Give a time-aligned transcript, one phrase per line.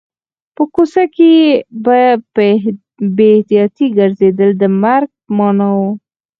[0.55, 1.31] په کوڅه کې
[1.85, 1.97] په
[3.17, 5.79] بې احتیاطۍ ګرځېدل د مرګ په معنا و